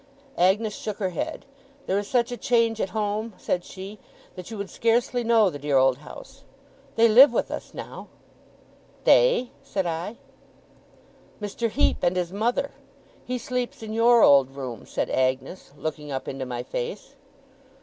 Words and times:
Agnes 0.39 0.73
shook 0.75 0.97
her 0.97 1.11
head. 1.11 1.45
'There 1.85 1.99
is 1.99 2.07
such 2.07 2.31
a 2.31 2.35
change 2.35 2.81
at 2.81 2.89
home,' 2.89 3.35
said 3.37 3.63
she, 3.63 3.99
'that 4.33 4.49
you 4.49 4.57
would 4.57 4.71
scarcely 4.71 5.23
know 5.23 5.47
the 5.51 5.59
dear 5.59 5.77
old 5.77 5.99
house. 5.99 6.43
They 6.95 7.07
live 7.07 7.31
with 7.31 7.51
us 7.51 7.71
now.' 7.75 8.07
'They?' 9.03 9.51
said 9.61 9.85
I. 9.85 10.17
'Mr. 11.39 11.69
Heep 11.69 12.01
and 12.01 12.15
his 12.15 12.33
mother. 12.33 12.71
He 13.25 13.37
sleeps 13.37 13.83
in 13.83 13.93
your 13.93 14.23
old 14.23 14.49
room,' 14.49 14.87
said 14.87 15.11
Agnes, 15.11 15.71
looking 15.77 16.11
up 16.11 16.27
into 16.27 16.47
my 16.47 16.63
face. 16.63 17.13